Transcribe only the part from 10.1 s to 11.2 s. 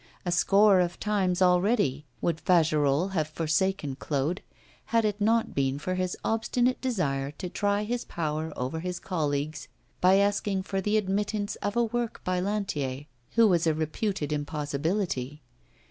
asking for the